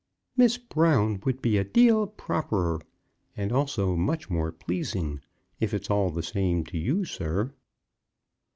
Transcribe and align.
"'Miss 0.35 0.57
Brown' 0.57 1.21
would 1.25 1.43
be 1.43 1.57
a 1.59 1.63
deal 1.63 2.07
properer, 2.07 2.81
and 3.37 3.51
also 3.51 3.95
much 3.95 4.31
more 4.31 4.51
pleasing, 4.51 5.21
if 5.59 5.75
it's 5.75 5.91
all 5.91 6.09
the 6.09 6.23
same 6.23 6.63
to 6.63 6.77
you, 6.79 7.05
sir!" 7.05 7.53